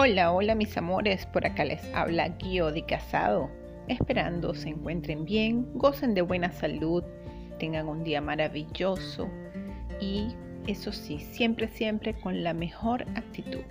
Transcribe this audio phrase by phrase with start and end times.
[0.00, 3.50] Hola, hola mis amores, por acá les habla Guío de Casado.
[3.88, 7.02] Esperando se encuentren bien, gocen de buena salud,
[7.58, 9.28] tengan un día maravilloso
[10.00, 10.28] y
[10.68, 13.64] eso sí, siempre, siempre con la mejor actitud,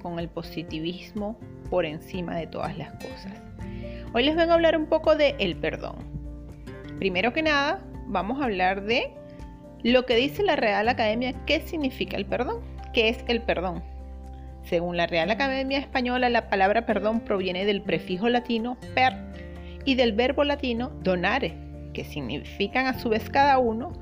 [0.00, 1.36] con el positivismo
[1.68, 3.32] por encima de todas las cosas.
[4.14, 5.96] Hoy les vengo a hablar un poco de el perdón.
[7.00, 9.12] Primero que nada, vamos a hablar de
[9.82, 12.60] lo que dice la Real Academia, qué significa el perdón,
[12.92, 13.95] qué es el perdón.
[14.66, 19.14] Según la Real Academia Española, la palabra perdón proviene del prefijo latino per
[19.84, 21.54] y del verbo latino donare,
[21.94, 23.92] que significan a su vez cada uno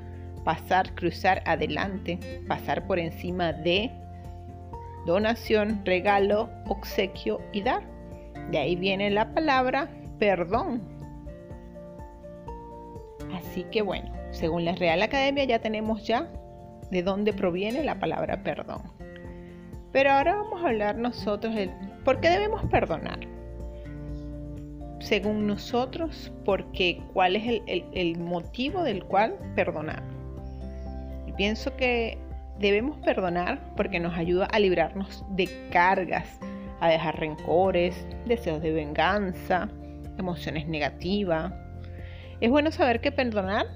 [0.42, 2.18] pasar, cruzar adelante,
[2.48, 3.90] pasar por encima de,
[5.04, 7.82] donación, regalo, obsequio y dar.
[8.50, 10.82] De ahí viene la palabra perdón.
[13.34, 16.32] Así que bueno, según la Real Academia ya tenemos ya
[16.90, 19.03] de dónde proviene la palabra perdón.
[19.94, 21.70] Pero ahora vamos a hablar nosotros de
[22.04, 23.20] por qué debemos perdonar.
[24.98, 30.02] Según nosotros, porque cuál es el, motivo del cual perdonar.
[31.28, 32.18] Y pienso que
[32.58, 36.40] debemos perdonar porque nos ayuda a librarnos de cargas,
[36.80, 39.68] a dejar rencores, deseos de venganza,
[40.18, 41.52] emociones negativas.
[42.40, 43.66] Es bueno saber que perdonar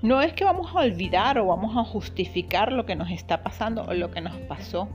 [0.00, 3.82] no es que vamos a olvidar o vamos a justificar lo que nos está pasando
[3.82, 4.88] o lo que nos pasó,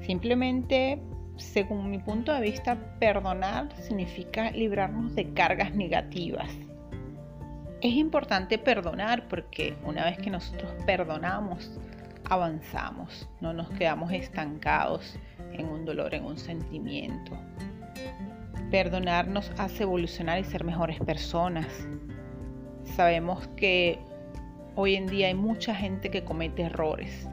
[0.00, 1.00] Simplemente,
[1.36, 6.48] según mi punto de vista, perdonar significa librarnos de cargas negativas.
[7.80, 11.78] Es importante perdonar porque una vez que nosotros perdonamos,
[12.24, 15.18] avanzamos, no nos quedamos estancados
[15.52, 17.36] en un dolor, en un sentimiento.
[18.70, 21.66] Perdonar nos hace evolucionar y ser mejores personas.
[22.96, 23.98] Sabemos que
[24.74, 27.28] hoy en día hay mucha gente que comete errores,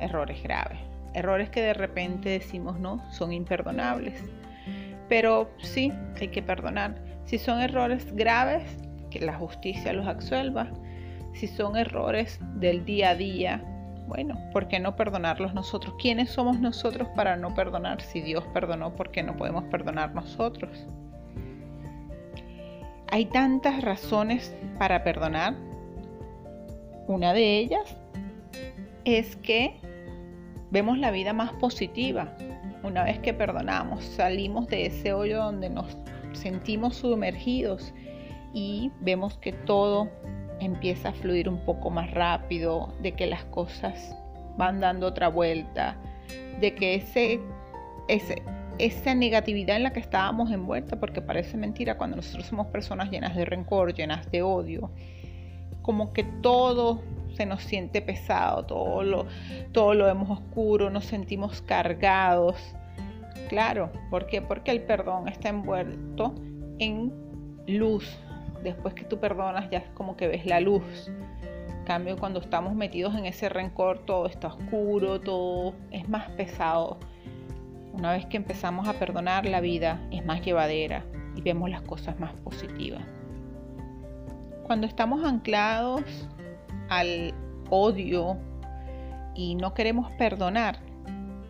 [0.00, 4.22] errores graves errores que de repente decimos no, son imperdonables.
[5.08, 6.96] Pero sí, hay que perdonar.
[7.24, 8.62] Si son errores graves,
[9.10, 10.68] que la justicia los absuelva.
[11.34, 13.64] Si son errores del día a día,
[14.06, 15.94] bueno, ¿por qué no perdonarlos nosotros?
[16.00, 18.02] ¿Quiénes somos nosotros para no perdonar?
[18.02, 20.86] Si Dios perdonó, ¿por qué no podemos perdonar nosotros?
[23.10, 25.54] Hay tantas razones para perdonar.
[27.06, 27.96] Una de ellas
[29.04, 29.76] es que
[30.70, 32.36] vemos la vida más positiva.
[32.82, 35.96] Una vez que perdonamos, salimos de ese hoyo donde nos
[36.32, 37.94] sentimos sumergidos
[38.52, 40.10] y vemos que todo
[40.60, 44.16] empieza a fluir un poco más rápido, de que las cosas
[44.56, 45.96] van dando otra vuelta,
[46.60, 47.40] de que ese,
[48.08, 48.42] ese,
[48.78, 53.34] esa negatividad en la que estábamos envueltos, porque parece mentira cuando nosotros somos personas llenas
[53.34, 54.90] de rencor, llenas de odio,
[55.82, 57.02] como que todo
[57.34, 59.26] se nos siente pesado, todo lo,
[59.72, 62.56] todo lo vemos oscuro, nos sentimos cargados.
[63.48, 64.40] Claro, ¿por qué?
[64.40, 66.34] Porque el perdón está envuelto
[66.78, 67.12] en
[67.66, 68.18] luz.
[68.62, 71.10] Después que tú perdonas ya es como que ves la luz.
[71.68, 76.98] En cambio, cuando estamos metidos en ese rencor, todo está oscuro, todo es más pesado.
[77.92, 81.04] Una vez que empezamos a perdonar, la vida es más llevadera
[81.36, 83.02] y vemos las cosas más positivas.
[84.64, 86.02] Cuando estamos anclados
[86.88, 87.34] al
[87.70, 88.36] odio
[89.34, 90.78] y no queremos perdonar,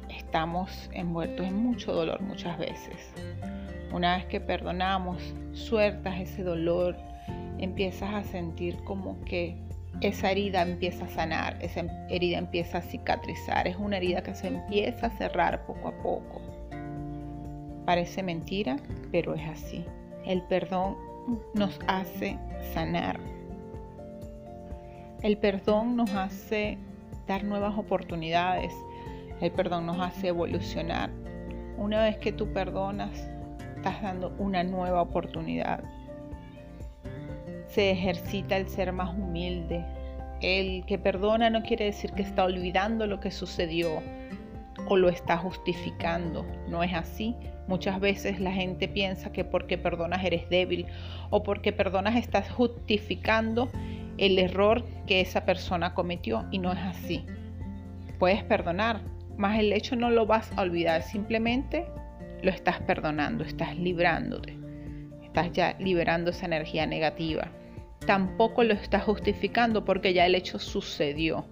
[0.09, 3.13] estamos envueltos en mucho dolor muchas veces.
[3.93, 5.23] Una vez que perdonamos,
[5.53, 6.97] sueltas ese dolor,
[7.59, 9.57] empiezas a sentir como que
[10.01, 14.49] esa herida empieza a sanar, esa herida empieza a cicatrizar, es una herida que se
[14.49, 16.41] empieza a cerrar poco a poco.
[17.87, 18.77] Parece mentira,
[19.13, 19.85] pero es así.
[20.25, 20.97] El perdón
[21.55, 22.39] nos hace
[22.73, 23.21] sanar,
[25.25, 26.77] el perdón nos hace
[27.27, 28.75] dar nuevas oportunidades.
[29.41, 31.11] El perdón nos hace evolucionar.
[31.79, 33.27] Una vez que tú perdonas,
[33.75, 35.83] estás dando una nueva oportunidad.
[37.69, 39.83] Se ejercita el ser más humilde.
[40.43, 44.03] El que perdona no quiere decir que está olvidando lo que sucedió
[44.89, 46.45] o lo está justificando.
[46.69, 47.35] No es así.
[47.67, 50.85] Muchas veces la gente piensa que porque perdonas eres débil
[51.31, 53.71] o porque perdonas estás justificando
[54.19, 57.25] el error que esa persona cometió y no es así.
[58.19, 59.01] Puedes perdonar,
[59.37, 61.87] más el hecho no lo vas a olvidar, simplemente
[62.43, 64.57] lo estás perdonando, estás librándote,
[65.23, 67.49] estás ya liberando esa energía negativa.
[68.07, 71.47] Tampoco lo estás justificando porque ya el hecho sucedió.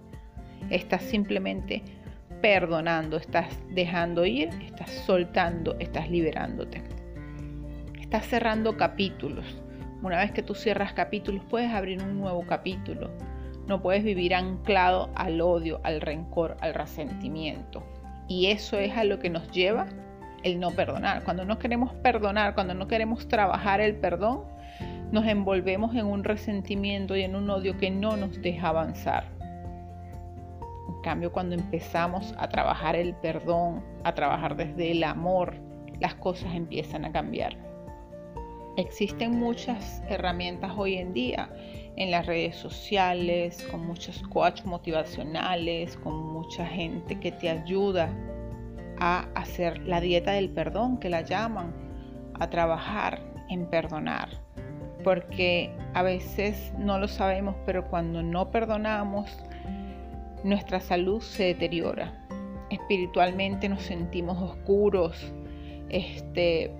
[0.69, 1.81] Estás simplemente
[2.41, 6.83] perdonando, estás dejando ir, estás soltando, estás liberándote.
[7.99, 9.62] Estás cerrando capítulos
[10.03, 13.09] una vez que tú cierras capítulos, puedes abrir un nuevo capítulo.
[13.67, 17.83] No puedes vivir anclado al odio, al rencor, al resentimiento.
[18.27, 19.87] Y eso es a lo que nos lleva
[20.43, 21.23] el no perdonar.
[21.23, 24.41] Cuando no queremos perdonar, cuando no queremos trabajar el perdón,
[25.13, 29.25] nos envolvemos en un resentimiento y en un odio que no nos deja avanzar.
[30.89, 35.55] En cambio, cuando empezamos a trabajar el perdón, a trabajar desde el amor,
[36.01, 37.55] las cosas empiezan a cambiar.
[38.75, 41.47] Existen muchas herramientas hoy en día
[41.95, 48.11] en las redes sociales, con muchos coaches motivacionales, con mucha gente que te ayuda
[48.97, 51.71] a hacer la dieta del perdón, que la llaman,
[52.39, 54.29] a trabajar en perdonar.
[55.03, 59.29] Porque a veces no lo sabemos, pero cuando no perdonamos,
[60.43, 62.25] nuestra salud se deteriora.
[62.71, 65.31] Espiritualmente nos sentimos oscuros,
[65.89, 66.71] este,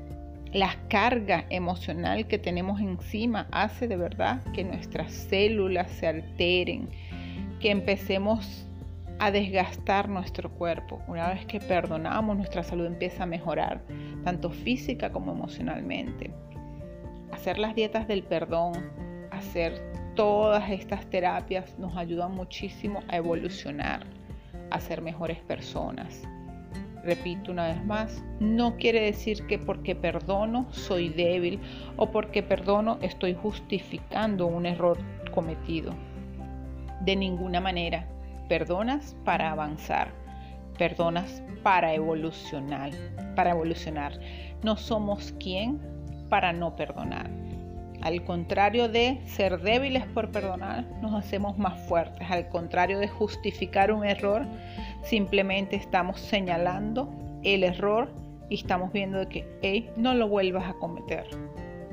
[0.54, 6.90] la carga emocional que tenemos encima hace de verdad que nuestras células se alteren,
[7.60, 8.68] que empecemos
[9.18, 11.02] a desgastar nuestro cuerpo.
[11.08, 13.82] Una vez que perdonamos, nuestra salud empieza a mejorar,
[14.24, 16.32] tanto física como emocionalmente.
[17.32, 18.74] Hacer las dietas del perdón,
[19.32, 19.82] hacer
[20.16, 24.06] todas estas terapias nos ayudan muchísimo a evolucionar,
[24.70, 26.22] a ser mejores personas
[27.04, 31.60] repito una vez más, no quiere decir que porque perdono soy débil
[31.98, 34.98] o porque perdono estoy justificando un error
[35.34, 35.94] cometido.
[37.02, 38.08] De ninguna manera.
[38.48, 40.12] Perdonas para avanzar.
[40.78, 42.92] Perdonas para evolucionar.
[43.36, 44.20] Para evolucionar.
[44.64, 45.82] No somos quien
[46.30, 47.30] para no perdonar.
[48.04, 52.30] Al contrario de ser débiles por perdonar, nos hacemos más fuertes.
[52.30, 54.46] Al contrario de justificar un error,
[55.04, 57.10] simplemente estamos señalando
[57.44, 58.10] el error
[58.50, 61.28] y estamos viendo que, hey, no lo vuelvas a cometer.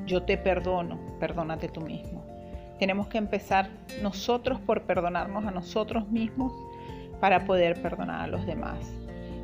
[0.06, 2.24] Yo te perdono, perdónate tú mismo.
[2.78, 3.68] Tenemos que empezar
[4.02, 6.52] nosotros por perdonarnos a nosotros mismos
[7.20, 8.78] para poder perdonar a los demás.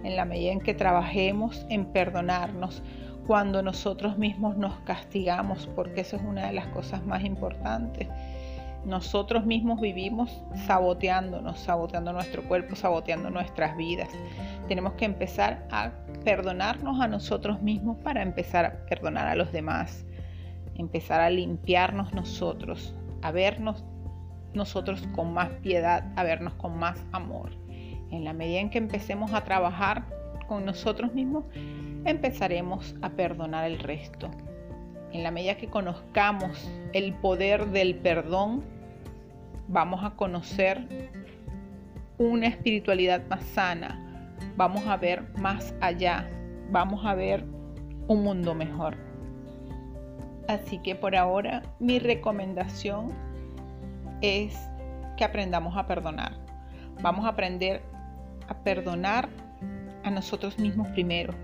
[0.04, 2.82] En la medida en que trabajemos en perdonarnos,
[3.26, 8.08] cuando nosotros mismos nos castigamos, porque eso es una de las cosas más importantes.
[8.86, 14.08] Nosotros mismos vivimos saboteándonos, saboteando nuestro cuerpo, saboteando nuestras vidas.
[14.68, 15.90] Tenemos que empezar a
[16.24, 20.06] perdonarnos a nosotros mismos para empezar a perdonar a los demás,
[20.76, 23.84] empezar a limpiarnos nosotros, a vernos
[24.54, 27.50] nosotros con más piedad, a vernos con más amor.
[28.12, 30.04] En la medida en que empecemos a trabajar
[30.46, 31.44] con nosotros mismos,
[32.04, 34.30] empezaremos a perdonar el resto.
[35.12, 38.75] En la medida que conozcamos el poder del perdón,
[39.68, 40.86] vamos a conocer
[42.18, 44.00] una espiritualidad más sana,
[44.56, 46.28] vamos a ver más allá,
[46.70, 47.44] vamos a ver
[48.08, 48.96] un mundo mejor.
[50.48, 53.12] Así que por ahora mi recomendación
[54.22, 54.56] es
[55.16, 56.32] que aprendamos a perdonar.
[57.02, 57.82] Vamos a aprender
[58.48, 59.28] a perdonar
[60.04, 61.34] a nosotros mismos primero.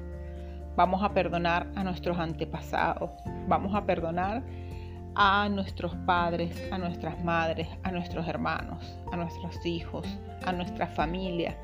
[0.77, 3.11] Vamos a perdonar a nuestros antepasados.
[3.49, 4.43] Vamos a perdonar
[5.15, 10.07] a nuestros padres, a nuestras madres, a nuestros hermanos, a nuestros hijos,
[10.45, 11.57] a nuestra familia.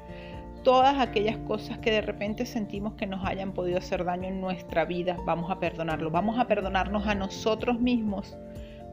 [0.65, 4.85] Todas aquellas cosas que de repente sentimos que nos hayan podido hacer daño en nuestra
[4.85, 6.11] vida, vamos a perdonarlo.
[6.11, 8.37] Vamos a perdonarnos a nosotros mismos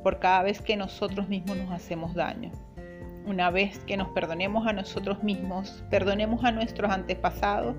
[0.03, 2.51] por cada vez que nosotros mismos nos hacemos daño.
[3.25, 7.75] Una vez que nos perdonemos a nosotros mismos, perdonemos a nuestros antepasados,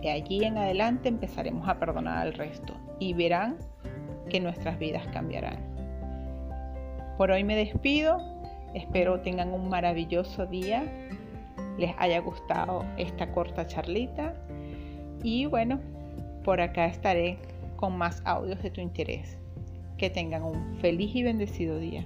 [0.00, 3.58] de allí en adelante empezaremos a perdonar al resto y verán
[4.30, 5.73] que nuestras vidas cambiarán.
[7.16, 8.18] Por hoy me despido,
[8.74, 10.82] espero tengan un maravilloso día,
[11.78, 14.34] les haya gustado esta corta charlita
[15.22, 15.80] y bueno,
[16.44, 17.38] por acá estaré
[17.76, 19.38] con más audios de tu interés.
[19.96, 22.04] Que tengan un feliz y bendecido día.